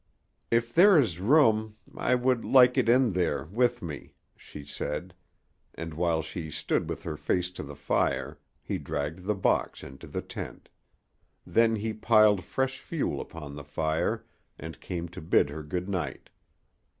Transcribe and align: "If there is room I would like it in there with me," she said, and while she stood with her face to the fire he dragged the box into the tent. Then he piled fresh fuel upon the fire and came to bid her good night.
"If 0.49 0.73
there 0.73 0.97
is 0.97 1.19
room 1.19 1.75
I 1.95 2.15
would 2.15 2.43
like 2.43 2.75
it 2.75 2.89
in 2.89 3.13
there 3.13 3.43
with 3.45 3.83
me," 3.83 4.15
she 4.35 4.63
said, 4.65 5.13
and 5.75 5.93
while 5.93 6.23
she 6.23 6.49
stood 6.49 6.89
with 6.89 7.03
her 7.03 7.15
face 7.15 7.51
to 7.51 7.61
the 7.61 7.75
fire 7.75 8.39
he 8.63 8.79
dragged 8.79 9.25
the 9.25 9.35
box 9.35 9.83
into 9.83 10.07
the 10.07 10.23
tent. 10.23 10.69
Then 11.45 11.75
he 11.75 11.93
piled 11.93 12.43
fresh 12.43 12.79
fuel 12.79 13.21
upon 13.21 13.53
the 13.53 13.63
fire 13.63 14.25
and 14.57 14.81
came 14.81 15.07
to 15.09 15.21
bid 15.21 15.51
her 15.51 15.61
good 15.61 15.87
night. 15.87 16.31